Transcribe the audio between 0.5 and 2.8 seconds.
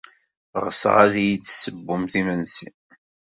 Ɣseɣ ad iyi-d-tessewwemt imensi.